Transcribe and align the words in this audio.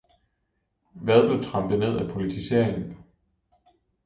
Hvad 0.93 1.27
blev 1.27 1.43
trampet 1.43 1.79
ned 1.79 1.97
af 1.97 2.13
politiseringen? 2.13 2.97